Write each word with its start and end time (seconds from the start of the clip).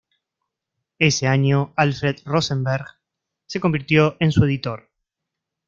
Ese 0.97 1.27
año, 1.27 1.73
Alfred 1.75 2.21
Rosenberg 2.25 2.85
se 3.45 3.59
convirtió 3.59 4.17
en 4.19 4.31
su 4.31 4.43
editor. 4.45 4.89